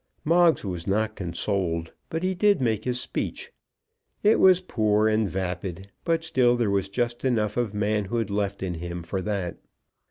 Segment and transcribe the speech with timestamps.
[0.25, 3.51] Moggs was not consoled, but he did make his speech.
[4.23, 8.73] It was poor and vapid; but still there was just enough of manhood left in
[8.73, 9.59] him for that.